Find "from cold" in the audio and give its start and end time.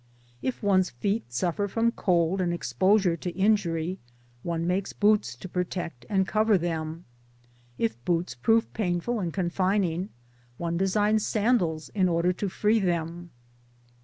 1.67-2.41